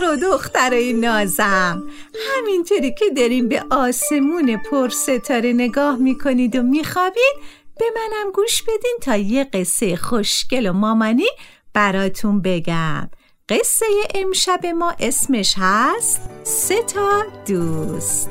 [0.00, 1.84] پسر و دخترای نازم.
[2.36, 7.36] همینطوری که داریم به آسمون پر ستاره نگاه می‌کنید و میخوابید
[7.78, 11.28] به منم گوش بدین تا یه قصه خوشگل و مامانی
[11.74, 13.10] براتون بگم.
[13.48, 18.30] قصه امشب ما اسمش هست سه تا دوست.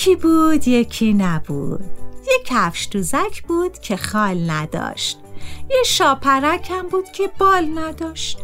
[0.00, 1.84] یکی بود یکی نبود.
[2.26, 5.18] یه کفش دوزک بود که خال نداشت.
[5.70, 8.38] یه شاپرک هم بود که بال نداشت.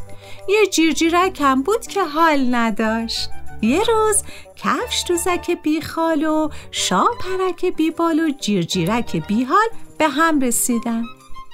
[0.48, 3.31] یه جیرجیرک هم بود که حال نداشت.
[3.63, 4.23] یه روز
[4.57, 11.05] کفش دوزک بی خال و شاپرک بی بال و جیرجیرک بی حال به هم رسیدن.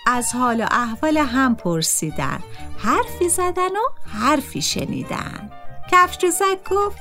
[0.06, 2.40] از حال و احوال هم پرسیدن.
[2.78, 5.50] حرفی زدن و حرفی شنیدن.
[5.92, 6.98] کفش دوزک گفت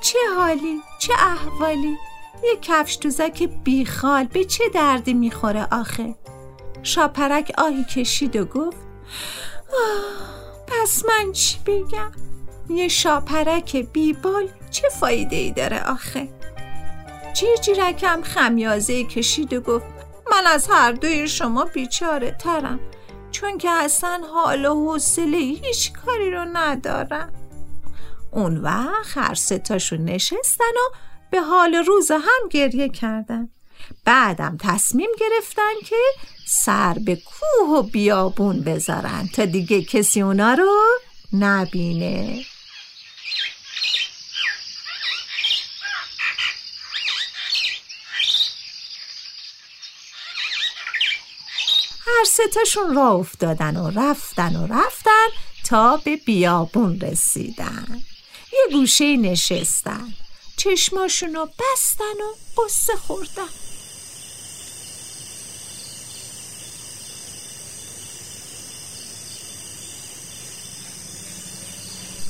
[0.00, 1.96] چه حالی؟ چه احوالی؟
[2.44, 6.14] یه کفش دوزک بیخال به چه دردی می‌خوره آخه؟
[6.82, 8.76] شاپرک آهی کشید و گفت
[10.66, 12.12] پس من چی بگم؟
[12.70, 16.28] یه شاپرک بیبال چه فایده ای داره آخه؟
[17.32, 19.86] جیرجیرکم خمیازه کشید و گفت
[20.30, 22.80] من از هر دوی شما بیچاره ترم
[23.30, 27.32] چون که اصلا حال و حوصله هیچ کاری رو ندارم.
[28.30, 30.94] اون وقت هر ستاشون نشستن و
[31.32, 33.48] به حال روز هم گریه کردن.
[34.04, 35.96] بعدم تصمیم گرفتن که
[36.46, 40.80] سر به کوه و بیابون بذارن تا دیگه کسی اونا رو
[41.32, 42.44] نبینه.
[52.06, 55.28] هر ستاشون راه افتادن و رفتن و رفتن
[55.64, 58.02] تا به بیابون رسیدن.
[58.52, 60.14] یه گوشه نشستن.
[60.64, 63.48] چشماشونو بستن و قصه خوردن.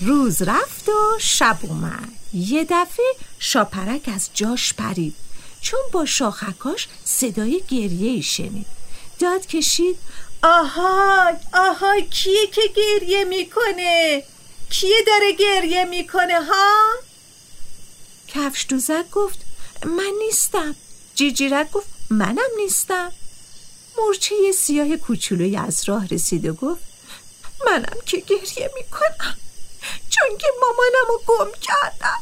[0.01, 2.09] روز رفت و شب اومد.
[2.35, 3.05] یه دفعه
[3.39, 5.15] شاپرک از جاش پرید.
[5.61, 8.67] چون با شاخکاش صدای گریه شنید.
[9.19, 9.97] داد کشید
[10.43, 14.23] آهای آهای کیه که گریه می‌کنه؟
[14.71, 17.12] کیه داره گریه می‌کنه ها؟
[18.35, 19.39] کفش دوزک گفت
[19.85, 20.75] من نیستم
[21.15, 23.13] جیجیرک گفت منم نیستم
[23.99, 26.83] مرچه سیاه کوچولوی از راه رسید و گفت
[27.67, 29.37] منم که گریه می‌کنم
[30.11, 32.19] چون که مامانم رو گم کردم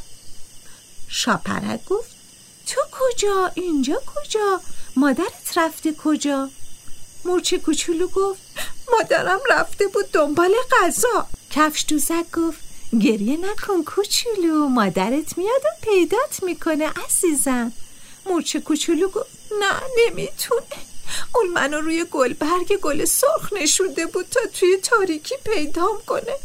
[1.09, 2.10] شاپرک گفت
[2.66, 4.60] تو کجا؟ اینجا کجا؟
[4.97, 6.50] مادرت رفته کجا؟
[7.25, 8.41] مرچه کوچولو گفت
[8.93, 14.68] مادرم رفته بود دنبال غذا کفش دوزک گفت گریه نکن کوچولو.
[14.68, 17.72] مادرت میاد و پیدات می‌کنه عزیزم.
[18.26, 19.26] مورچه کوچولو گفت
[19.60, 20.62] نه نمی‌تونه.
[21.34, 26.36] اون منو روی گل برگ گل سرخ نشونده بود تا توی تاریکی پیدام کنه.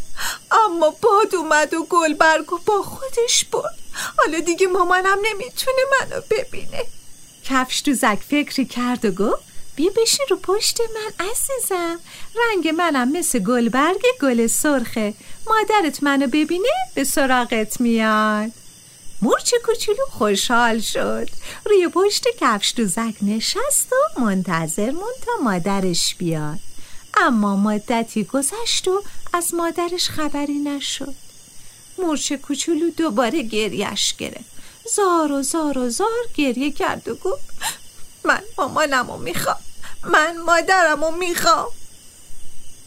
[0.51, 3.75] اما باد اومد و گل برگ و با خودش برد.
[4.17, 6.83] حالا دیگه مامانم نمی‌تونه منو ببینه.
[7.45, 9.43] کفش تو زک فکری کرد و گفت
[9.75, 11.99] بیا بشی رو پشت من عزیزم.
[12.35, 15.13] رنگ منم مثل گلبرگ گل سرخه.
[15.47, 18.51] مادرت منو ببینه؟ به سراغت میاد.
[19.21, 21.29] مرچ کوچولو خوشحال شد.
[21.65, 26.59] روی پشت کفش دوزک نشست و منتظر مون تا مادرش بیاد.
[27.17, 29.03] اما مدتی گذشت و
[29.33, 31.15] از مادرش خبری نشد.
[31.97, 34.55] مرچ کوچولو دوباره گریش گرفت.
[34.95, 37.45] زار و زار و زار گریه کرد و گفت
[38.23, 39.57] من مامانم رو می‌خوام.
[40.03, 41.67] من مادرم رو می‌خوام.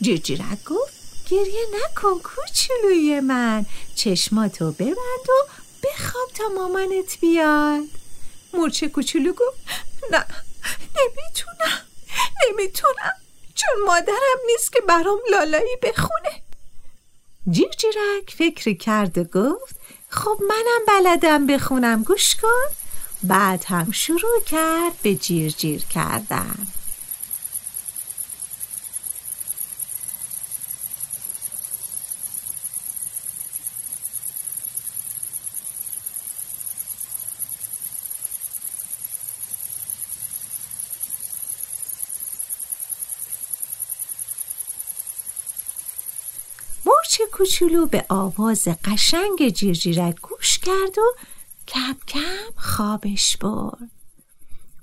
[0.01, 0.98] جیرجیرک گفت
[1.31, 3.67] گریه نکن کوچولوی من.
[3.95, 5.49] چشماتو ببند و
[5.85, 7.85] بخواب تا مامانت بیاد.
[8.55, 9.59] مورچه کوچولو گفت
[10.11, 10.27] نه
[10.97, 11.87] نمی‌تونم
[12.49, 13.17] نمی‌تونم.
[13.55, 16.43] چون مادرم نیست که برام لالایی بخونه.
[17.51, 19.77] جیرجیرک فکر کرد و گفت
[20.09, 22.75] خب منم بلدم بخونم گوش کن.
[23.23, 26.67] بعد هم شروع کرد به جیر جیر کردن
[46.85, 51.15] مرچ کوچولو به آواز قشنگ جیرجیرک گوش کرد و
[51.69, 53.91] کم کم خوابش برد.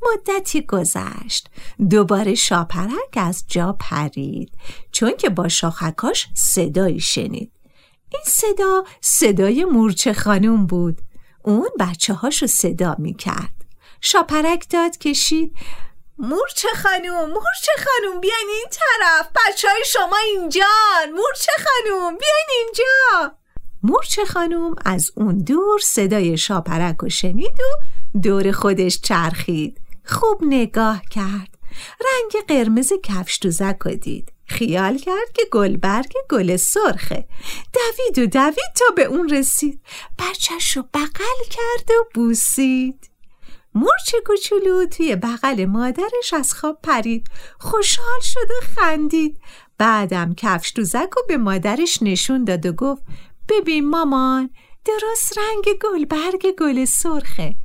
[0.01, 1.49] مدتی گذشت.
[1.89, 4.51] دوباره شاپرک از جا پرید.
[4.91, 7.51] چون که با شاخکاش صدایی شنید.
[8.09, 11.01] این صدا صدای مورچه خانوم بود.
[11.43, 13.65] اون بچه هاشو صدا می کرد
[14.01, 15.55] شاپرک داد کشید.
[16.17, 19.29] مورچه خانوم؟ مورچه خانوم؟ بیاین این طرف.
[19.35, 21.11] بچه های شما اینجان.
[21.15, 23.35] مورچه خانوم؟ بیاین اینجا.
[23.83, 27.79] مورچه خانوم؟ از اون دور صدای شاپرک و شنید و
[28.19, 29.81] دور خودش چرخید.
[30.05, 31.57] خوب نگاه کرد.
[32.01, 34.31] رنگ قرمز کفش دوزک دید.
[34.47, 37.27] خیال کرد که گلبرگ گل سرخه
[37.73, 39.81] دوید و دوید تا به اون رسید.
[40.19, 43.09] بچهش رو بغل کرد و بوسید.
[43.75, 47.27] مرچ کوچولو توی بغل مادرش از خواب پرید.
[47.59, 49.39] خوشحال شد و خندید.
[49.77, 53.03] بعدم کفش دوزک و به مادرش نشون داد و گفت
[53.49, 54.49] ببین مامان
[54.85, 57.55] درست رنگ گلبرگ گل سرخه.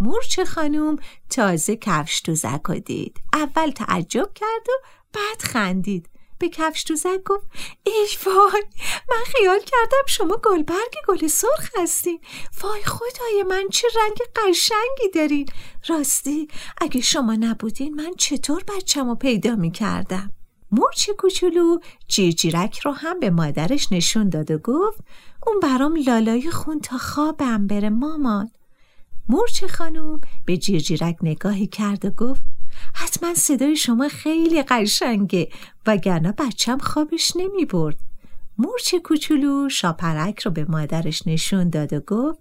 [0.00, 0.96] مرچ خانوم
[1.30, 3.20] تازه کفش دوزک و دید.
[3.32, 6.08] اول تعجب کرد و بعد خندید.
[6.38, 7.46] به کفش دوزک گفت
[7.86, 8.62] ای وای
[9.10, 12.20] من خیال کردم شما گلبرگ گل سرخ هستین.
[12.62, 15.46] وای خدای من چه رنگ قشنگی دارین.
[15.88, 16.48] راستی
[16.80, 20.32] اگه شما نبودین من چطور بچم رو پیدا می کردم
[20.72, 21.78] مرچ کوچولو
[22.08, 25.00] جیرجیرک رو هم به مادرش نشون داد و گفت
[25.46, 28.50] اون برام لالای خون تا خوابم بره مامان.
[29.28, 32.42] مرچ خانوم به جیرجیرک نگاهی کرد و گفت
[32.94, 35.48] حتما صدای شما خیلی قشنگه
[35.86, 37.96] وگرنه بچم خوابش نمی برد
[39.04, 42.38] کوچولو شاپرک رو به مادرش نشون داد و گفت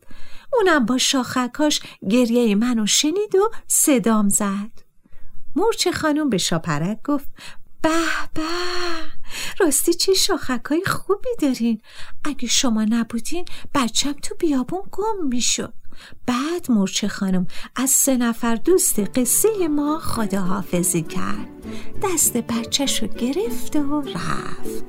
[0.54, 4.72] اونم با شاخکاش گریه منو شنید و صدام زد.
[5.56, 7.30] مرچ خانوم به شاپرک گفت
[7.82, 7.90] به
[8.34, 8.42] به
[9.60, 11.82] راستی چه شاخکای خوبی دارین.
[12.24, 13.46] اگه شما نبودین
[13.76, 15.74] بچم تو بیابون گم می‌شد.
[16.26, 21.48] بعد مرچه خانم از سه نفر دوست قصه ما خداحافظی کرد.
[22.04, 24.86] دست بچهش رو گرفت و رفت.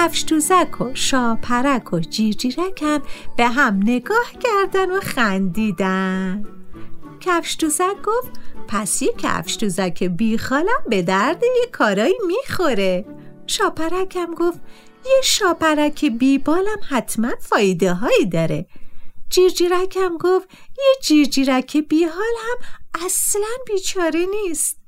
[0.00, 3.02] کفش دوزک و شاپرک و جیرجیرک هم
[3.36, 6.44] به هم نگاه کردن و خندیدن.
[7.20, 8.30] کفش دوزک گفت
[8.68, 9.12] پس یه
[9.60, 13.04] دوزک بیخالم به درد یه کارایی می‌خوره.
[13.46, 14.60] شاپرک هم گفت
[15.06, 18.66] یه شاپرک بیبالم حتما فایده هایی داره.
[19.30, 22.58] جیرجیرک هم گفت یه جیرجیرک بیحال هم
[23.06, 24.80] اصلا بیچاره نیست.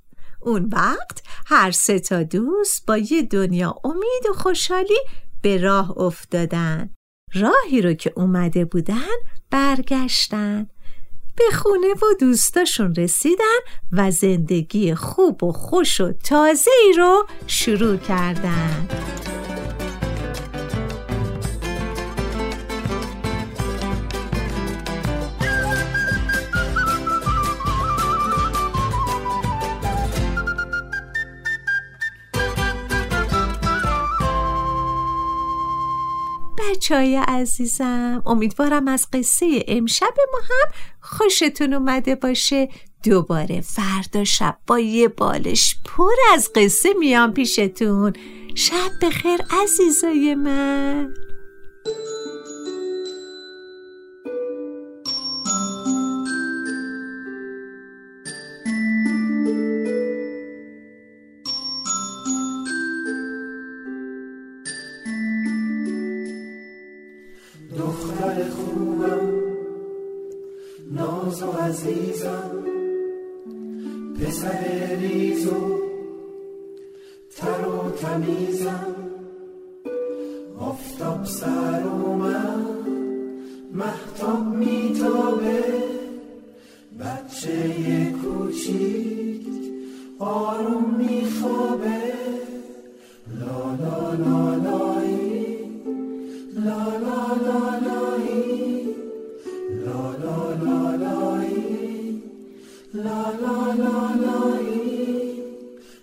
[0.45, 5.01] اون وقت هر سه تا دوست با یه دنیا امید و خوشحالی
[5.43, 6.91] به راه افتادن.
[7.35, 9.17] راهی رو که اومده بودن
[9.51, 10.67] برگشتن.
[11.37, 13.59] به خونه و دوستاشون رسیدن
[13.93, 18.89] و زندگی خوب و خوش و تازه ای رو شروع کردن.
[36.93, 42.69] های عزیزم امیدوارم از قصه امشب ما هم خوشتون اومده باشه.
[43.03, 48.13] دوباره فردا شب با یه بالش پر از قصه میام پیشتون.
[48.55, 51.15] شب بخیر عزیزای من.
[67.79, 69.33] دختر خوبم
[70.91, 72.51] ناز و عزیزم
[74.21, 75.79] پسر ریزو
[77.37, 78.95] تر و تمیزم.
[80.59, 82.67] آفتاب سر اومد
[83.73, 85.65] محتاب میتابه
[87.01, 89.47] بچه کوچیک
[90.19, 92.03] آروم میخوابه.
[93.41, 94.92] لا لا لا لایی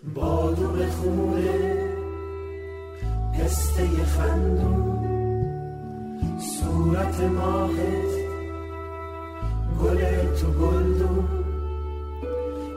[0.04, 1.90] بادوم خوره
[3.34, 5.00] پسته خندون
[6.40, 8.14] صورت ماهت
[9.84, 10.00] گل
[10.36, 11.28] تو گلدون.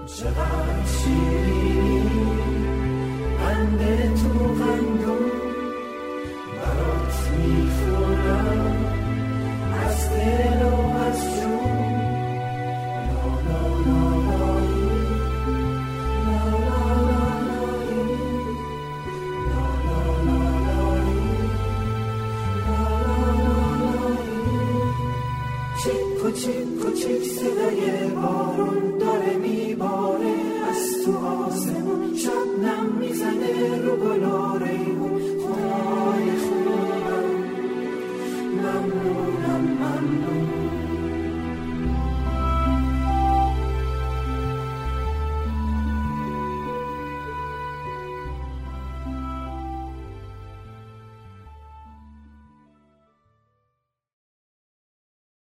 [0.06, 2.10] چقدر شیرینی
[3.38, 5.30] بنده تو قندون
[6.56, 8.76] برات می‌خورم
[9.86, 10.91] از دل